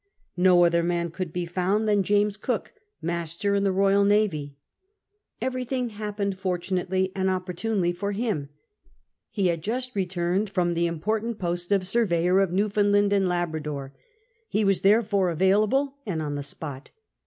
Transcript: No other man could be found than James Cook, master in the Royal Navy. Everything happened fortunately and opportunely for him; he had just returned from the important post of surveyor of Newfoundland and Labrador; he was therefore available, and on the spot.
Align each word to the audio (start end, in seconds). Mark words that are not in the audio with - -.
No 0.37 0.63
other 0.65 0.81
man 0.81 1.11
could 1.11 1.31
be 1.31 1.45
found 1.45 1.87
than 1.87 2.01
James 2.01 2.35
Cook, 2.35 2.73
master 3.03 3.53
in 3.53 3.63
the 3.63 3.71
Royal 3.71 4.03
Navy. 4.03 4.57
Everything 5.39 5.89
happened 5.91 6.39
fortunately 6.39 7.11
and 7.15 7.29
opportunely 7.29 7.91
for 7.93 8.11
him; 8.11 8.49
he 9.29 9.45
had 9.45 9.61
just 9.61 9.95
returned 9.95 10.49
from 10.49 10.73
the 10.73 10.87
important 10.87 11.37
post 11.37 11.71
of 11.71 11.85
surveyor 11.85 12.39
of 12.39 12.51
Newfoundland 12.51 13.13
and 13.13 13.27
Labrador; 13.29 13.93
he 14.49 14.63
was 14.65 14.81
therefore 14.81 15.29
available, 15.29 15.97
and 16.07 16.19
on 16.19 16.33
the 16.33 16.41
spot. 16.41 16.89